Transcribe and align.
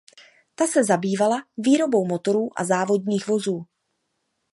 Ta 0.55 0.67
se 0.67 0.83
zabývala 0.83 1.37
výrobou 1.57 2.07
motorů 2.07 2.49
a 2.59 2.63
závodních 2.65 3.27
vozů. 3.27 3.65